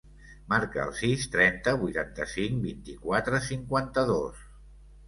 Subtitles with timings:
[0.53, 4.47] Marca el sis, trenta, vuitanta-cinc, vint-i-quatre, cinquanta-dos.